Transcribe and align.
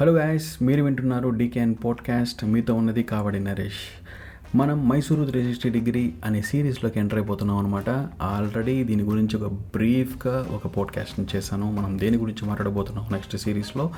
Hello 0.00 0.12
guys 0.12 0.62
మీరు 0.62 0.82
వింటున్నారు 0.82 1.28
DKN 1.28 1.74
podcast 1.84 2.44
మీతో 2.44 2.74
ఉన్నది 2.74 3.02
కావడి 3.02 3.40
నరేష్. 3.40 4.08
మనం 4.56 4.88
మైసూరు 4.88 5.24
త్రీ 5.24 5.42
సిక్స్టీ 5.42 5.70
డిగ్రీ 5.70 6.14
అనే 6.24 6.42
సిరీస్లోకి 6.42 6.98
ఎంటర్ 6.98 7.18
అయిపోతున్నాం 7.18 7.58
అనమాట 7.58 7.90
ఆల్రెడీ 8.22 8.84
దీని 8.84 9.02
గురించి 9.02 9.36
ఒక 9.36 9.52
బ్రీఫ్గా 9.52 10.46
ఒక 10.50 10.66
పాడ్కాస్ట్ని 10.66 11.26
చేశాను. 11.36 11.72
మనం 11.72 11.98
దేని 11.98 12.16
గురించి 12.16 12.48
మాట్లాడబోతున్నాం 12.48 13.06
నెక్స్ట్ 13.12 13.36
సిరీస్లో 13.36 13.90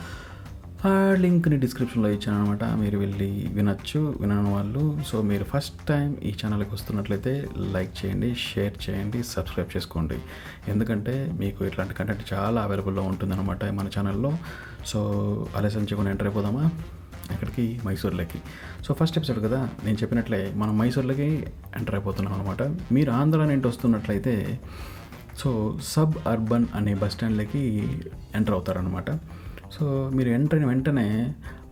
ఆ 0.89 0.93
లింక్ని 1.23 1.57
డిస్క్రిప్షన్లో 1.63 2.09
ఇచ్చాను 2.15 2.37
అనమాట 2.39 2.65
మీరు 2.81 2.97
వెళ్ళి 3.03 3.29
వినొచ్చు 3.57 4.01
వినని 4.21 4.51
వాళ్ళు. 4.55 4.81
సో 5.09 5.17
మీరు 5.29 5.45
ఫస్ట్ 5.51 5.77
టైం 5.91 6.09
ఈ 6.29 6.31
ఛానల్కి 6.41 6.73
వస్తున్నట్లయితే 6.77 7.33
లైక్ 7.75 7.93
చేయండి 7.99 8.29
షేర్ 8.45 8.75
చేయండి 8.85 9.19
సబ్స్క్రైబ్ 9.33 9.71
చేసుకోండి. 9.75 10.17
ఎందుకంటే 10.73 11.15
మీకు 11.43 11.61
ఇట్లాంటి 11.69 11.95
కంటెంట్ 11.99 12.25
చాలా 12.33 12.61
అవైలబుల్లో 12.69 13.03
ఉంటుందన్నమాట 13.03 13.65
మన 13.79 13.91
ఛానల్లో 13.97 14.33
సో 14.93 15.03
ఆలస్యం 15.59 15.85
చేయకుండా 15.85 16.11
ఎంటర్ 16.15 16.29
అయిపోదామా? 16.29 16.65
ఎక్కడికి? 17.35 17.67
మైసూర్లోకి. 17.87 18.41
సో 18.87 18.97
ఫస్ట్ 19.01 19.19
ఎపిసోడ్ 19.21 19.41
కదా 19.47 19.61
నేను 19.85 19.97
చెప్పినట్లే 20.03 20.41
మనం 20.63 20.75
మైసూర్లోకి 20.79 21.29
ఎంటర్ 21.81 21.97
అయిపోతున్నాం 21.99 22.35
అనమాట 22.39 22.63
మీరు 22.97 23.13
ఆంధ్ర 23.21 23.45
నుండి 23.53 23.69
వస్తున్నట్లయితే 23.69 24.35
సో 25.43 25.53
సబ్ 25.93 26.19
అర్బన్ 26.33 26.67
అనే 26.81 26.95
బస్ 26.95 27.15
స్టాండ్లోకి 27.17 27.63
ఎంటర్ 28.41 28.57
అవుతారనమాట 28.59 29.11
సో 29.73 29.85
మీరు 30.15 30.31
వెంటనే 30.31 30.65
వెంటనే 30.65 31.09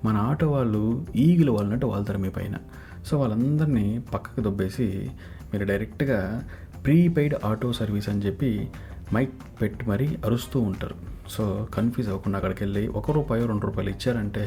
మన 0.05 0.17
ఆటో 0.17 0.47
వాళ్ళు 0.51 1.07
ఈగిలు 1.17 1.53
వాళ్ళనట్టు 1.53 1.87
వాళ్తారు 1.87 2.19
మీ 2.19 2.29
పైన. 2.29 2.57
సో 3.07 3.19
వాళ్ళందరినీ 3.19 3.87
పక్కకు 4.15 4.41
దొబ్బేసి 4.41 5.11
మీరు 5.53 5.65
డైరెక్ట్గా 5.65 6.21
ప్రీపెయిడ్ 6.85 7.35
ఆటో 7.45 7.73
సర్వీస్ 7.73 8.09
అని 8.09 8.23
చెప్పి 8.27 8.69
మైక్ 9.15 9.37
పెట్టి 9.63 9.85
మరీ 9.89 10.09
అరుస్తూ 10.25 10.61
ఉంటారు. 10.61 10.97
సో 11.29 11.45
కన్ఫ్యూజ్ 11.75 12.09
అవ్వకుండా 12.09 12.37
అక్కడికి 12.39 12.65
వెళ్ళి 12.65 12.89
ఒక 12.89 13.11
రూపాయి 13.11 13.43
రెండు 13.47 13.65
రూపాయలు 13.67 13.91
ఇచ్చారంటే 13.91 14.45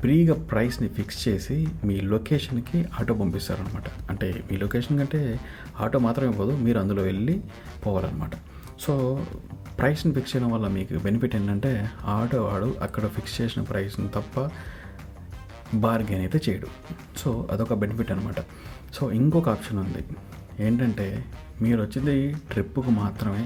ఫ్రీగా 0.00 0.34
ప్రైస్ని 0.50 0.88
ఫిక్స్ 0.88 1.28
చేసి 1.28 1.56
మీ 1.84 1.96
లొకేషన్కి 2.12 2.78
ఆటో 3.00 3.14
పంపిస్తారనమాట 3.14 3.88
అంటే 4.10 4.28
మీ 4.50 4.56
లొకేషన్ 4.58 4.98
కంటే 4.98 5.40
ఆటో 5.80 5.98
మాత్రమే 5.98 6.32
పోదు 6.32 6.54
మీరు 6.56 6.78
అందులో 6.78 7.02
వెళ్ళి 7.02 7.36
పోవాలన్నమాట. 7.86 8.30
సో 8.84 8.94
ప్రైస్ని 9.78 10.10
ఫిక్స్ 10.14 10.32
చేయడం 10.32 10.50
వల్ల 10.50 10.66
మీకు 10.76 10.94
బెనిఫిట్ 11.04 11.34
ఏంటంటే 11.36 11.70
ఆటో 12.14 12.38
వాడు 12.44 12.68
అక్కడ 12.82 13.04
ఫిక్స్ 13.06 13.34
చేసిన 13.40 13.62
ప్రైస్ని 13.62 14.08
తప్ప 14.08 14.34
బార్గెన్ 15.74 16.22
అయితే 16.24 16.38
చేయడు. 16.46 16.68
సో 17.20 17.48
అదొక 17.52 17.74
బెనిఫిట్ 17.82 18.10
అనమాట 18.10 18.40
సో 18.96 19.02
ఇంకొక 19.18 19.48
ఆప్షన్ 19.48 19.78
ఉంది. 19.78 20.02
ఏంటంటే 20.60 21.06
మీరు 21.62 21.78
వచ్చింది 21.82 22.16
ట్రిప్పుకు 22.50 22.90
మాత్రమే 23.02 23.44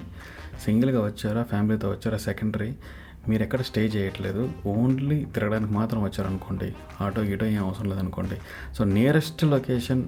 సింగిల్గా 0.65 1.01
వచ్చారా 1.05 1.43
ఫ్యామిలీతో 1.43 1.89
వచ్చారా 1.91 2.19
సెకండరీ 2.29 2.71
మీరు 3.29 3.43
ఎక్కడ 3.43 3.61
స్టే 3.69 3.83
చేయట్లేదు 3.95 4.43
ఓన్లీ 4.73 5.19
తిరగడానికి 5.35 5.73
మాత్రం 5.73 6.01
వచ్చారనుకోండి 6.05 6.69
ఆటో 7.01 7.23
గీటో 7.23 7.47
ఏం 7.47 7.61
అవసరం 7.67 7.89
లేదనుకోండి. 7.91 8.37
సో 8.77 8.85
నియరెస్ట్ 8.97 9.45
లొకేషన్ 9.45 10.03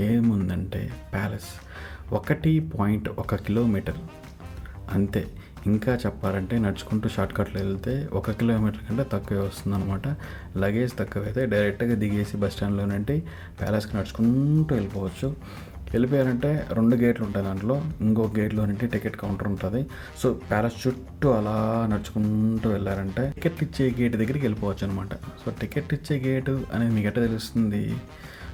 ఏముందంటే 0.00 0.82
ప్యాలెస్ 1.12 1.50
ఒకటి 2.12 2.52
పాయింట్ 2.78 3.08
ఒక 3.22 3.34
కిలోమీటర్. 3.46 4.00
అంతే. 4.92 5.22
ఇంకా 5.66 5.92
చెప్పాలంటే 5.94 6.58
నడుచుకుంటూ 6.58 7.08
షార్ట్కట్లో 7.08 7.58
వెళ్తే 7.62 8.08
ఒక 8.12 8.30
కిలోమీటర్ 8.30 8.84
కంటే 8.88 9.04
తక్కువే 9.12 9.40
వస్తుంది 9.40 9.76
అనమాట 9.76 10.06
లగేజ్ 10.58 10.92
తక్కువైతే 10.98 11.46
డైరెక్ట్గా 11.46 11.94
దిగేసి 11.94 12.36
బస్ 12.36 12.54
స్టాండ్లోనంటే 12.54 13.16
ప్యాలెస్కి 13.60 13.96
నడుచుకుంటూ 13.96 14.74
వెళ్ళిపోవచ్చు. 14.74 15.28
వెళ్ళిపోయారంటే 15.92 16.66
రెండు 16.72 16.96
గేట్లు 16.96 17.24
ఉంటాయి 17.24 17.44
దాంట్లో. 17.46 17.76
ఇంకో 18.00 18.24
గేట్లో 18.38 18.66
నుండి 18.66 18.86
టికెట్ 18.86 19.16
కౌంటర్ 19.16 19.48
ఉంటుంది. 19.48 19.80
సో 20.22 20.26
ప్యాలెస్ 20.50 20.76
చుట్టూ 20.82 21.28
అలా 21.30 21.56
నడుచుకుంటూ 21.92 22.70
వెళ్ళారంటే 22.70 23.24
టికెట్ 23.36 23.62
ఇచ్చే 23.64 23.86
గేట్ 24.00 24.16
దగ్గరికి 24.16 24.44
వెళ్ళిపోవచ్చు 24.46 24.84
అనమాట 24.88 25.14
సో 25.14 25.50
టికెట్ 25.60 25.94
ఇచ్చే 25.94 26.16
గేటు 26.26 26.54
అనేది 26.74 26.94
మీకు 26.94 27.08
ఎట్లా 27.08 27.26
తెలుస్తుంది? 27.26 27.82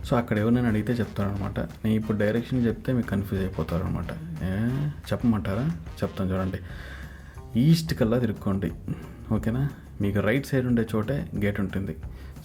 సో 0.07 0.17
అక్కడ 0.17 0.39
ఎవరినైనా 0.39 0.69
అడిగితే 0.69 0.93
చెప్తారనమాట 0.93 1.61
నేను 1.61 1.89
ఇప్పుడు 1.89 2.19
డైరెక్షన్ 2.19 2.67
చెప్తే 2.67 2.93
మీకు 2.93 3.09
కన్ఫ్యూజ్ 3.09 3.45
అయిపోతారు 3.45 3.85
అనమాట 3.85 4.13
చెప్పమంటారా? 5.13 5.71
చెప్తాను 6.03 6.35
చూడండి. 6.35 6.59
ఈస్ట్ 7.61 7.95
కల్లా 7.95 8.19
తిరుక్కోండి. 8.19 8.73
ఓకేనా? 9.35 9.69
మీకు 10.01 10.21
రైట్ 10.21 10.47
సైడ్ 10.47 10.67
ఉండే 10.67 10.87
చోటే 10.95 11.31
గేట్ 11.45 11.61
ఉంటుంది. 11.61 11.97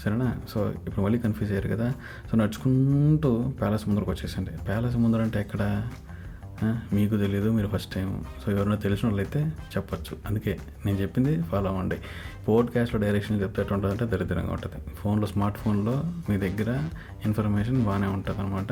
సరేనా? 0.03 0.35
సో 0.50 0.71
ఇప్పుడు 0.88 1.01
మళ్ళీ 1.01 1.19
కన్ఫ్యూజ్ 1.19 1.53
అయ్యారు 1.53 1.75
కదా. 1.75 1.94
సో 2.31 2.38
నడుచుకుంటూ 2.38 3.53
ప్యాలెస్ 3.61 3.88
ముందరకు 3.88 4.11
వచ్చేసండి 4.11 4.51
ప్యాలెస్ 4.51 4.95
ముందర 4.95 5.21
అంటే 5.21 5.39
ఎక్కడ? 5.39 5.88
మీకు 6.63 7.17
తెలియదు 7.17 7.49
మీరు 7.49 7.67
ఫస్ట్ 7.67 7.94
టైం 7.94 8.23
సో 8.45 8.51
ఎవరైనా 8.51 8.75
తెలిసిన 8.75 9.09
వాళ్ళైతే 9.09 9.39
చెప్పచ్చు. 9.75 10.17
అందుకే 10.25 10.59
నేను 10.85 10.97
చెప్పింది 10.97 11.41
ఫాలో 11.41 11.69
అవ్వండి. 11.69 11.97
పోడ్కాస్ట్లో 12.47 12.99
డైరెక్షన్ 13.01 13.41
చెప్తే 13.41 13.66
ఉంటుందంటే 13.72 14.05
దరిద్రంగా 14.05 14.53
ఉంటుంది. 14.53 14.95
ఫోన్లో 14.95 15.27
స్మార్ట్ 15.27 15.57
ఫోన్లో 15.57 16.03
మీ 16.29 16.38
దగ్గర 16.38 16.89
ఇన్ఫర్మేషన్ 17.25 17.83
బాగానే 17.85 18.07
ఉంటుంది 18.07 18.39
అనమాట 18.39 18.71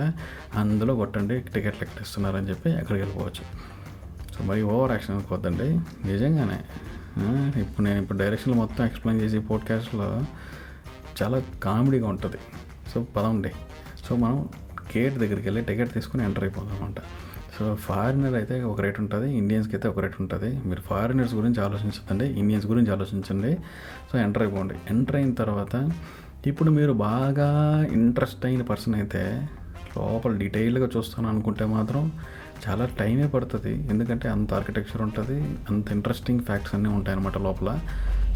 అందులో 0.56 0.96
కొట్టండి 0.96 1.40
టికెట్లు 1.40 1.84
ఎక్కడ 1.84 2.02
ఇస్తున్నారని 2.02 2.50
చెప్పి 2.50 2.70
అక్కడికి 2.70 3.06
వెళ్ళిపోవచ్చు. 3.06 3.44
సో 4.34 4.44
మరి 4.44 4.62
ఓవర్ 4.62 4.92
యాక్షన్ 4.92 5.16
అనుకోవద్దండి. 5.16 5.70
నిజంగానే. 6.12 6.60
ఇప్పుడు 7.62 7.82
నేను 7.82 8.02
ఇప్పుడు 8.02 8.18
డైరెక్షన్లు 8.18 8.58
మొత్తం 8.58 8.86
ఎక్స్ప్లెయిన్ 8.86 9.26
చేసి 9.26 9.40
పోడ్కాస్ట్లో 9.40 10.22
చాలా 11.22 11.44
కామెడీగా 11.64 12.08
ఉంటుంది. 12.08 12.38
సో 12.92 13.04
పదండి. 13.18 13.52
సో 14.06 14.16
మనం 14.16 14.50
గేట్ 14.98 15.16
దగ్గరికి 15.16 15.48
వెళ్ళి 15.48 15.62
టికెట్ 15.62 15.94
తీసుకుని 15.94 16.24
ఎంటర్ 16.24 16.44
అయిపోతాం 16.44 16.76
అనమాట 16.76 17.02
సో 17.60 17.66
ఫారినర్ 17.88 18.36
అయితే 18.40 18.56
ఒక 18.72 18.82
రేట్ 18.82 19.00
ఉంటుంది 19.04 19.28
ఇండియన్స్కి 19.38 19.74
అయితే 19.76 19.88
ఒక 19.88 20.00
రేట్ 20.00 20.18
ఉంటుంది. 20.24 20.50
మీరు 20.70 20.82
ఫారినర్స్ 20.82 21.34
గురించి 21.40 21.60
ఆలోచించదండి 21.66 22.26
ఇండియన్స్ 22.42 22.68
గురించి 22.68 22.92
ఆలోచించండి. 22.92 23.52
సో 24.10 24.16
ఎంటర్ 24.26 24.44
అయిపోండి. 24.44 24.76
ఎంటర్ 24.90 25.16
అయిన 25.16 25.34
తర్వాత 25.42 25.76
ఇప్పుడు 26.48 26.70
మీరు 26.72 26.94
బాగా 27.08 27.50
ఇంట్రెస్ట్ 28.00 28.46
అయిన 28.50 28.62
పర్సన్ 28.70 28.96
అయితే 29.00 29.24
లోపల 29.98 30.32
డీటెయిల్గా 30.44 30.88
చూస్తాను 30.96 31.28
అనుకుంటే 31.30 31.66
మాత్రం 31.66 32.04
చాలా 32.66 32.86
టైమే 33.00 33.28
పడుతుంది. 33.28 33.74
ఎందుకంటే 33.92 34.28
అంత 34.36 34.54
ఆర్కిటెక్చర్ 34.54 35.02
ఉంటుంది 35.08 35.38
అంత 35.70 35.92
ఇంట్రెస్టింగ్ 35.98 36.42
ఫ్యాక్ట్స్ 36.50 36.76
అన్నీ 36.76 36.90
ఉంటాయన్నమాట 36.90 37.38
లోపల. 37.48 37.70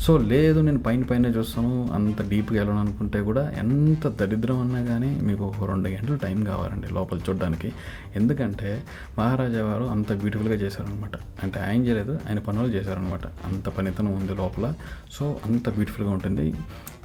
సో 0.03 0.17
లేదు 0.17 0.59
నేను 0.59 0.79
పైన 0.79 1.03
పైన 1.03 1.25
చూస్తాను 1.25 1.89
అంత 1.93 2.21
డీప్గా 2.29 2.59
వెళ్ళను 2.59 2.79
అనుకుంటే 2.79 3.21
కూడా 3.21 3.43
ఎంత 3.61 4.07
దరిద్రం 4.07 4.59
అన్నా 4.59 4.81
కానీ 4.85 5.09
మీకు 5.27 5.43
ఒక 5.43 5.69
రెండు 5.69 5.89
గంటలు 5.89 6.17
టైం 6.17 6.43
కావాలండి 6.43 6.87
లోపల 6.93 7.17
చూడడానికి. 7.17 7.73
ఎందుకంటే 8.15 8.83
మహారాజా 9.19 9.63
వారు 9.63 9.83
అంత 9.83 10.13
బ్యూటిఫుల్గా 10.13 10.55
చేశారనమాట 10.55 11.15
అంటే 11.43 11.59
ఆయన 11.59 11.79
చేయలేదు 11.87 12.19
ఆయన 12.27 12.39
పనులు 12.39 12.67
చేశారనమాట 12.67 13.25
అంత 13.25 13.69
పనితనం 13.69 14.11
ఉంది 14.11 14.35
లోపల. 14.35 14.73
సో 15.11 15.39
అంత 15.45 15.69
బ్యూటిఫుల్గా 15.69 16.11
ఉంటుంది. 16.11 16.53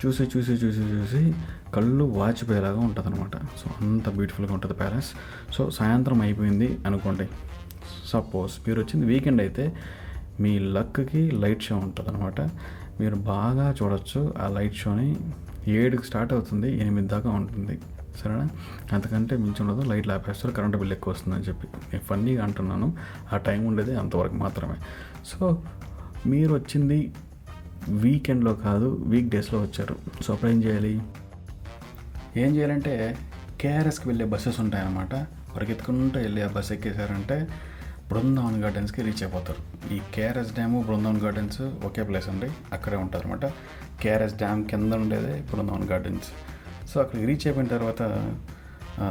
చూసి 0.00 0.22
చూసి 0.22 0.52
చూసి 0.52 0.82
చూసి 0.94 1.34
కళ్ళు 1.74 2.04
వాచిపోయేలాగా 2.04 2.80
ఉంటుంది 2.80 3.08
అనమాట 3.08 3.36
సో 3.36 3.68
అంత 3.80 4.08
బ్యూటిఫుల్గా 4.08 4.54
ఉంటుంది 4.54 4.74
ప్యాలెస్. 4.74 5.12
సో 5.52 5.70
సాయంత్రం 5.70 6.20
అయిపోయింది 6.20 6.78
అనుకోండి. 6.86 7.28
సపోజ్ 8.12 8.68
మీరు 8.68 8.80
వచ్చింది 8.80 9.06
వీకెండ్ 9.06 9.40
అయితే 9.40 9.64
మీ 10.40 10.58
లక్కి 10.58 11.30
లైట్ 11.30 11.62
షో 11.62 11.76
ఉంటుంది 11.76 12.08
అనమాట 12.08 12.40
మీరు 13.00 13.14
బాగా 13.14 13.74
చూడొచ్చు. 13.82 14.34
ఆ 14.38 14.48
లైట్ 14.48 14.74
షోని 14.74 15.16
ఏడుకి 15.68 16.02
స్టార్ట్ 16.02 16.32
అవుతుంది 16.32 16.78
ఎనిమిది 16.78 17.08
దాకా 17.08 17.30
ఉంటుంది. 17.30 17.78
సరేనా? 18.18 18.48
అంతకంటే 18.92 19.36
మించి 19.36 19.62
ఉండదు. 19.62 19.88
లైట్లు 19.88 20.12
ఆపేస్తారు 20.12 20.54
కరెంటు 20.54 20.76
బిల్ 20.76 20.92
ఎక్కువ 20.92 21.12
వస్తుందని 21.12 21.40
చెప్పి. 21.40 21.66
నేను 21.66 22.00
ఫన్నీగా 22.00 22.44
అంటున్నాను. 22.44 22.96
ఆ 23.32 23.36
టైం 23.36 23.66
ఉండేది 23.66 23.98
అంతవరకు 23.98 24.34
మాత్రమే. 24.34 24.74
సో 25.26 25.62
మీరు 26.26 26.54
వచ్చింది 26.54 27.14
వీకెండ్లో 27.88 28.54
కాదు 28.54 29.04
వీక్ 29.06 29.28
డేస్లో 29.28 29.62
వచ్చారు. 29.62 29.96
సో 30.22 30.34
అప్పుడు 30.34 30.50
ఏం 30.50 30.64
చేయాలి? 30.64 31.00
ఏం 32.36 32.56
చేయాలంటే 32.56 33.18
కేఆర్ఎస్కి 33.60 34.08
వెళ్ళే 34.08 34.24
బస్సెస్ 34.24 34.60
ఉంటాయన్నమాట. 34.60 35.14
పరిగెత్తుకుంటూ 35.56 36.20
వెళ్ళి 36.20 36.42
ఆ 36.42 36.46
బస్ 36.46 36.72
ఎక్కేసారంటే 36.72 37.48
బృందావన్ 38.10 38.58
గార్డెన్స్కి 38.64 39.00
రీచ్ 39.06 39.22
అయిపోతారు. 39.24 39.60
ఈ 39.94 39.96
కేఆర్ఎస్ 40.14 40.52
డ్యాము 40.58 40.78
బృందావన్ 40.88 41.20
గార్డెన్స్ 41.24 41.60
ఒకే 41.88 42.02
ప్లేస్ 42.08 42.28
అండి. 42.32 42.48
అక్కడే 42.76 42.96
ఉంటారు 43.04 43.24
అనమాట 43.26 43.46
కేఆర్ఎస్ 44.02 44.36
డ్యామ్ 44.42 44.62
కింద 44.70 44.92
ఉండేదే 45.04 45.34
బృందావన్ 45.50 45.86
గార్డెన్స్ 45.90 46.28
సో 46.90 46.96
అక్కడికి 47.02 47.26
రీచ్ 47.30 47.44
అయిపోయిన 47.48 47.68
తర్వాత 47.74 48.02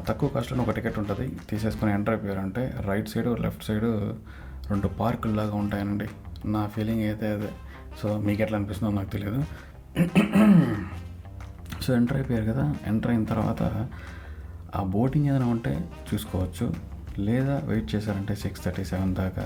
తక్కువ 0.08 0.28
కాస్ట్లో 0.36 0.64
ఒక 0.64 0.74
టికెట్ 0.78 0.98
ఉంటుంది. 1.02 1.28
తీసేసుకొని 1.50 1.92
ఎంటర్ 1.98 2.14
అయిపోయారంటే 2.16 2.64
రైట్ 2.88 3.10
సైడ్ 3.14 3.30
లెఫ్ట్ 3.46 3.64
సైడ్ 3.68 3.88
రెండు 4.72 4.88
పార్కులు 5.02 5.36
లాగా 5.40 5.56
ఉంటాయనండి 5.64 6.08
నా 6.56 6.64
ఫీలింగ్ 6.74 7.04
అయితే 7.10 7.28
అదే. 7.36 7.52
సో 8.02 8.08
మీకు 8.26 8.42
ఎట్లా 8.46 8.58
అనిపిస్తుందో 8.60 8.92
నాకు 9.00 9.12
తెలియదు 9.16 9.40
సో 11.86 11.90
ఎంటర్ 12.00 12.18
అయిపోయారు 12.20 12.46
కదా. 12.52 12.66
ఎంటర్ 12.92 13.12
అయిన 13.14 13.26
తర్వాత 13.34 13.64
ఆ 14.78 14.84
బోటింగ్ 14.96 15.28
ఏదైనా 15.32 15.48
ఉంటే 15.56 15.74
చూసుకోవచ్చు. 16.10 16.66
లేదా 17.20 17.56
వెయిట్ 17.60 17.96
చేశారంటే 17.96 18.36
సిక్స్ 18.36 18.64
థర్టీ 18.66 18.84
సెవెన్ 18.84 19.16
దాకా. 19.16 19.46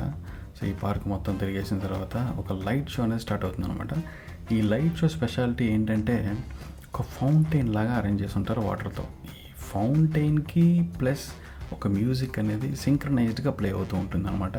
సో 0.58 0.68
ఈ 0.68 0.74
పార్క్ 0.84 1.08
మొత్తం 1.08 1.38
తిరిగేసిన 1.38 1.78
తర్వాత 1.80 2.18
ఒక 2.38 2.54
లైట్ 2.68 2.90
షో 2.90 3.04
అనేది 3.04 3.22
స్టార్ట్ 3.22 3.46
అవుతుంది 3.46 3.68
అనమాట 3.68 3.94
ఈ 4.54 4.62
లైట్ 4.62 4.98
షో 4.98 5.08
స్పెషాలిటీ 5.08 5.66
ఏంటంటే 5.66 6.16
ఒక 6.90 7.02
ఫౌంటైన్ 7.02 7.70
లాగా 7.74 7.94
అరేంజ్ 7.94 8.22
చేసి 8.24 8.38
ఉంటారు 8.38 8.62
వాటర్తో 8.62 9.06
ఈ 9.34 9.54
ఫౌంటైన్కి 9.72 10.66
ప్లస్ 11.00 11.26
ఒక 11.74 11.88
మ్యూజిక్ 11.88 12.40
అనేది 12.40 12.76
సింక్రనైజ్డ్గా 12.76 13.52
ప్లే 13.52 13.70
అవుతూ 13.70 13.98
ఉంటుంది 13.98 14.28
అనమాట 14.28 14.58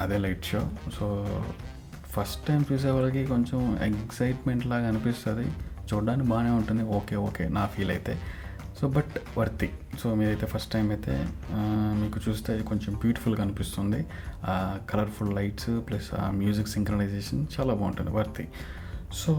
అదే 0.00 0.18
light 0.18 0.44
show 0.44 0.60
so 0.98 1.06
first 2.16 2.46
time 2.48 2.64
చూసే 2.72 2.90
వాళ్ళకి 2.90 3.26
కొంచెం 3.26 3.78
ఎగ్జైట్మెంట్ 3.82 4.66
లాగా 4.66 4.88
అనిపిస్తుంది. 4.88 5.46
చూడడానికి 5.92 6.28
బాగానే 6.28 6.50
ఉంటుంది. 6.50 6.82
ఓకే 6.82 7.16
ఓకే 7.16 7.48
నా 7.48 7.66
ఫీల్ 7.66 7.90
అయితే. 7.90 8.14
సో 8.78 8.86
బట్ 8.96 9.14
వర్తి 9.38 9.68
సో 10.00 10.06
మీరైతే 10.20 10.46
ఫస్ట్ 10.52 10.70
టైం 10.72 10.86
అయితే 10.94 11.14
మీకు 12.00 12.18
చూస్తే 12.26 12.54
కొంచెం 12.70 12.92
బ్యూటిఫుల్గా 13.02 13.42
అనిపిస్తుంది. 13.44 14.00
కలర్ఫుల్ 14.90 15.30
లైట్స్ 15.38 15.70
ప్లస్ 15.88 16.08
ఆ 16.22 16.24
మ్యూజిక్ 16.40 16.70
సింక్రనైజేషన్ 16.74 17.40
చాలా 17.54 17.72
బాగుంటుంది 17.80 18.12
వర్తి 18.18 18.44
సో 19.20 19.32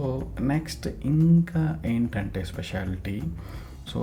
నెక్స్ట్ 0.53 0.87
ఇంకా 1.11 1.61
ఏంటంటే 1.91 2.41
స్పెషాలిటీ? 2.51 3.17
సో 3.91 3.99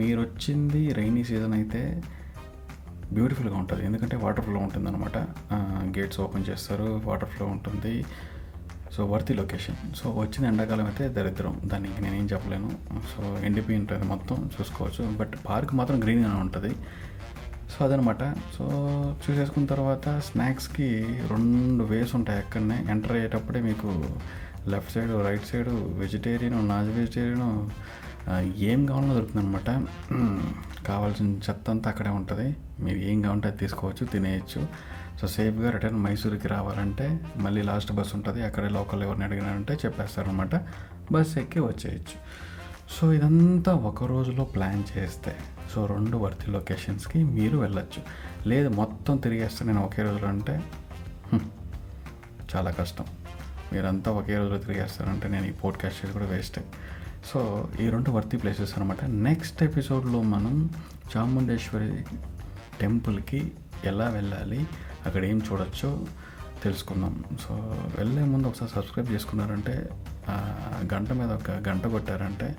మీరు 0.00 0.18
వచ్చింది 0.26 0.82
రైనీ 0.98 1.24
సీజన్ 1.30 1.54
అయితే 1.58 1.82
బ్యూటిఫుల్గా 3.16 3.56
ఉంటుంది. 3.62 3.82
ఎందుకంటే 3.88 4.16
వాటర్ 4.22 4.44
ఫ్లో 4.46 4.60
ఉంటుంది 4.66 4.86
అనమాట 4.90 5.18
గేట్స్ 5.96 6.20
ఓపెన్ 6.24 6.46
చేస్తారు 6.50 6.88
వాటర్ 7.08 7.30
ఫ్లో 7.34 7.46
ఉంటుంది. 7.56 7.94
సో 8.92 9.04
వర్తి 9.04 9.34
లొకేషన్ 9.34 9.94
సో 9.94 10.10
వచ్చిన 10.10 10.46
ఎండాకాలం 10.46 10.86
అయితే 10.86 11.08
దరిద్రం. 11.08 11.60
దాన్ని 11.64 11.90
నేనేం 12.00 12.28
చెప్పలేను. 12.32 12.70
సో 13.12 13.38
ఎండిపోయి 13.44 13.78
ఉంటుంది 13.78 14.04
మొత్తం 14.04 14.50
చూసుకోవచ్చు. 14.60 15.16
బట్ 15.16 15.32
పార్క్ 15.48 15.74
మాత్రం 15.74 16.02
గ్రీన్గానే 16.02 16.40
ఉంటుంది. 16.40 16.76
సో 17.72 17.84
అదనమాట. 17.84 18.22
సో 18.54 18.64
చూసేసుకున్న 19.24 19.66
తర్వాత 19.66 20.18
స్నాక్స్కి 20.18 21.06
రెండు 21.30 21.84
వేస్ 21.84 22.14
ఉంటాయి 22.14 22.38
అక్కడనే. 22.38 22.86
ఎంటర్ 22.90 23.12
అయ్యేటప్పుడే 23.12 23.60
మీకు 23.60 24.04
left 24.68 24.92
side 24.92 25.10
right 25.26 25.46
side 25.46 25.68
vegetarian 25.98 26.68
non 26.68 26.92
vegetarian 26.92 27.70
ఏం 28.56 28.86
కావాలో 28.86 29.14
దొరుకుతుంది 29.14 29.46
అనమాట 29.46 29.70
కావాల్సిన 30.86 31.34
చెత్త 31.34 31.70
అంతా 31.70 31.90
అక్కడే 31.90 32.10
ఉంటుంది. 32.10 32.56
మీరు 32.80 32.98
ఏం 32.98 33.22
కావాలంటే 33.22 33.48
అది 33.48 33.56
తీసుకోవచ్చు 33.56 34.06
తినేయచ్చు. 34.06 34.68
సో 35.20 35.26
సేఫ్గా 35.26 35.70
రిటర్న్ 35.70 35.98
మైసూరుకి 35.98 36.48
రావాలంటే 36.48 37.20
మళ్ళీ 37.36 37.62
లాస్ట్ 37.62 37.92
బస్ 37.92 38.14
ఉంటుంది. 38.14 38.42
అక్కడే 38.42 38.68
లోకల్ 38.68 39.02
ఎవరిని 39.02 39.24
అడిగినారంటే 39.24 39.74
చెప్పేస్తారనమాట 39.74 40.54
బస్ 41.12 41.38
ఎక్కి 41.38 41.60
వచ్చేయచ్చు. 41.60 42.18
సో 42.90 43.12
ఇదంతా 43.12 43.74
ఒక 43.74 44.04
రోజులో 44.04 44.44
ప్లాన్ 44.44 44.82
చేస్తే 44.98 45.36
సో 45.74 45.86
రెండు 45.86 46.16
వర్తి 46.16 46.50
లొకేషన్స్కి 46.50 47.24
మీరు 47.24 47.58
వెళ్ళచ్చు. 47.58 48.02
లేదు 48.48 48.68
మొత్తం 48.68 49.16
తిరిగేస్తే 49.16 49.64
నేను 49.64 49.84
ఒకే 49.84 50.02
రోజులో 50.02 50.28
అంటే 50.28 50.62
చాలా 52.54 52.70
కష్టం. 52.70 53.04
మీరంతా 53.72 54.10
ఒకే 54.10 54.36
రోజులో 54.36 54.58
తిరిగేస్తారంటే 54.58 55.28
నేను 55.28 55.46
ఈ 55.46 55.50
పోడ్కాస్ట్ 55.50 56.04
చేసి 56.04 56.12
కూడా 56.12 56.26
వేస్ట్. 56.26 56.60
సో 57.26 57.68
ఈ 57.80 57.88
రెండు 57.88 58.10
వర్తి 58.10 58.36
ప్లేసెస్ 58.36 58.78
అనమాట 58.78 59.04
నెక్స్ట్ 59.04 59.62
ఎపిసోడ్లో 59.62 60.22
మనం 60.22 60.70
చాముండేశ్వరి 61.16 62.04
టెంపుల్కి 62.80 63.52
ఎలా 63.84 64.08
వెళ్ళాలి? 64.08 64.66
అక్కడ 65.06 65.24
ఏం 65.24 65.40
చూడొచ్చో 65.52 66.06
తెలుసుకుందాం. 66.62 67.24
సో 67.40 67.54
వెళ్ళే 67.98 68.24
ముందు 68.24 68.48
ఒకసారి 68.48 68.70
సబ్స్క్రైబ్ 68.74 69.10
చేసుకున్నారంటే 69.12 69.88
గంట 70.94 71.12
మీద 71.12 71.30
ఒక 71.32 71.50
గంట 71.68 71.86
కొట్టారంటే 71.86 72.56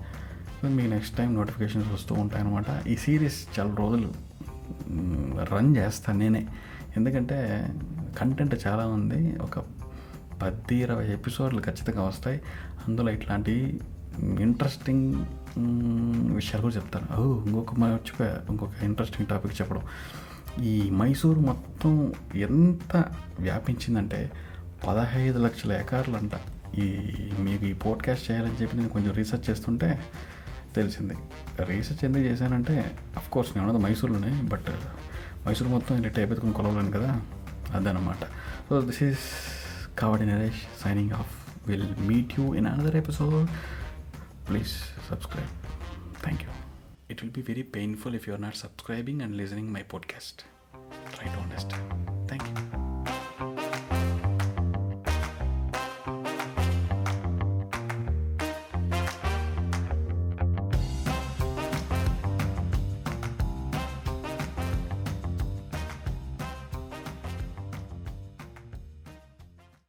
మీకు 0.63 0.89
నెక్స్ట్ 0.89 1.17
టైం 1.17 1.33
నోటిఫికేషన్స్ 1.33 1.91
వస్తూ 1.94 2.15
ఉంటాయన్నమాట. 2.15 2.88
ఈ 2.88 2.95
సిరీస్ 2.95 3.59
చాలా 3.59 3.75
రోజులు 3.75 4.09
రన్ 5.55 5.77
చేస్తాను 5.77 6.19
నేనే. 6.19 6.47
ఎందుకంటే 6.97 7.69
కంటెంట్ 8.19 8.67
చాలా 8.67 8.85
ఉంది. 8.88 9.38
ఒక 9.38 9.59
పది 10.41 10.75
ఇరవై 10.75 11.07
ఎపిసోడ్లు 11.07 11.61
ఖచ్చితంగా 11.61 12.03
వస్తాయి. 12.03 12.41
అందులో 12.88 13.11
ఇట్లాంటి 13.11 13.81
ఇంట్రెస్టింగ్ 14.39 15.25
విషయాలు 16.35 16.61
కూడా 16.61 16.75
చెప్తాను 16.75 17.21
ఓ 17.21 17.45
ఇంకొక 17.45 17.73
మర్చిపోయా 17.75 18.38
ఇంకొక 18.49 18.83
ఇంట్రెస్టింగ్ 18.83 19.27
టాపిక్ 19.27 19.61
చెప్పడం. 19.61 19.81
ఈ 20.62 20.89
మైసూరు 20.89 21.39
మొత్తం 21.39 22.13
ఎంత 22.36 23.06
వ్యాపించిందంటే 23.39 24.31
పదహైదు 24.88 25.39
లక్షల 25.39 25.71
ఎకరాలు 25.71 26.18
అంట 26.18 26.31
ఈ 26.77 26.92
మీకు 27.39 27.65
ఈ 27.65 27.74
పోడ్కాస్ట్ 27.74 28.31
చేయాలని 28.31 28.56
చెప్పి 28.62 28.77
నేను 28.77 28.89
కొంచెం 28.89 29.13
రీసెర్చ్ 29.13 29.50
చేస్తుంటే 29.50 30.00
తెలిసింది. 30.75 31.13
రీసెర్చ్ 31.65 32.06
ఎందుకు 32.06 32.24
చేశానంటే 32.24 32.92
కోర్స్ 33.31 33.57
నేను 33.57 33.69
ఉన్నది 33.69 33.86
మైసూరులోనే 33.86 34.42
బట్ 34.42 34.65
మైసూరు 35.48 35.69
మొత్తం 35.69 35.95
ఇలా 35.95 36.07
టైప్ 36.07 36.30
ఎత్తుకుని 36.31 36.54
కొలవలేను 36.54 36.92
కదా 36.92 37.21
అదనమాట 37.74 38.24
so 38.69 38.81
this 38.81 39.04
is 39.04 39.19
Kavadi 40.00 40.25
Naresh 40.25 40.83
signing 40.83 41.12
off. 41.12 41.38
Will 41.68 41.95
meet 42.00 42.39
you 42.39 42.54
in 42.54 42.68
another 42.68 42.95
episode. 42.95 43.48
Please 44.50 44.71
subscribe. 45.09 45.50
Thank 46.24 46.44
you 46.44 46.50
it 47.09 47.21
will 47.21 47.30
be 47.30 47.42
very 47.42 47.63
painful 47.63 48.13
if 48.13 48.27
you 48.27 48.33
are 48.33 48.38
not 48.38 48.56
subscribing 48.56 49.21
and 49.21 49.38
listening 49.38 49.71
my 49.71 49.83
podcast. 49.83 50.44
Try 51.13 51.27
to 51.27 51.39
understand. 51.39 52.09
Thank 52.27 52.44
you. 52.48 52.66